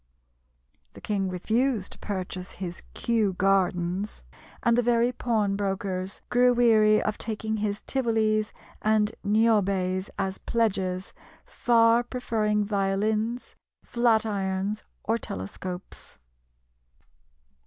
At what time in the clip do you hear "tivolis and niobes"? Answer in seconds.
7.83-10.09